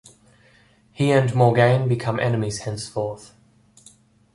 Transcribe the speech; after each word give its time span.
He 0.91 1.11
and 1.11 1.29
Morgaine 1.35 1.87
become 1.87 2.19
enemies 2.19 2.61
henceforth. 2.61 3.35